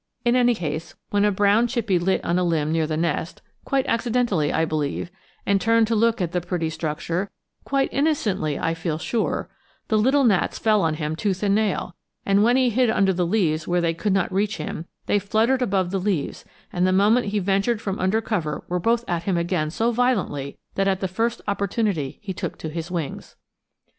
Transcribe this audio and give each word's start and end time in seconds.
In 0.25 0.35
any 0.35 0.55
case, 0.55 0.95
when 1.11 1.23
a 1.23 1.31
brown 1.31 1.67
chippie 1.67 2.01
lit 2.01 2.25
on 2.25 2.39
a 2.39 2.43
limb 2.43 2.71
near 2.71 2.87
the 2.87 2.97
nest, 2.97 3.43
quite 3.65 3.85
accidentally 3.85 4.51
I 4.51 4.65
believe, 4.65 5.11
and 5.45 5.61
turned 5.61 5.85
to 5.89 5.95
look 5.95 6.19
at 6.19 6.31
the 6.31 6.41
pretty 6.41 6.71
structure, 6.71 7.29
quite 7.65 7.87
innocently 7.93 8.57
I 8.57 8.73
feel 8.73 8.97
sure, 8.97 9.47
the 9.89 9.99
little 9.99 10.23
gnats 10.23 10.57
fell 10.57 10.81
on 10.81 10.95
him 10.95 11.15
tooth 11.15 11.43
and 11.43 11.53
nail, 11.53 11.95
and 12.25 12.43
when 12.43 12.57
he 12.57 12.71
hid 12.71 12.89
under 12.89 13.13
the 13.13 13.27
leaves 13.27 13.67
where 13.67 13.79
they 13.79 13.93
could 13.93 14.11
not 14.11 14.33
reach 14.33 14.57
him 14.57 14.87
they 15.05 15.19
fluttered 15.19 15.61
above 15.61 15.91
the 15.91 15.99
leaves, 15.99 16.45
and 16.73 16.87
the 16.87 16.91
moment 16.91 17.27
he 17.27 17.37
ventured 17.37 17.79
from 17.79 17.99
under 17.99 18.21
cover 18.21 18.63
were 18.67 18.79
both 18.79 19.05
at 19.07 19.25
him 19.25 19.37
again 19.37 19.69
so 19.69 19.91
violently 19.91 20.57
that 20.73 20.87
at 20.87 20.99
the 21.01 21.07
first 21.07 21.41
opportunity 21.47 22.17
he 22.23 22.33
took 22.33 22.57
to 22.57 22.69
his 22.69 22.89
wings. 22.89 23.35